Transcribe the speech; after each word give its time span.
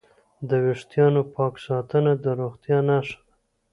د 0.49 0.49
وېښتانو 0.65 1.21
پاک 1.35 1.53
ساتنه 1.65 2.11
د 2.23 2.25
روغتیا 2.39 2.77
نښه 2.89 3.15
ده. 3.21 3.21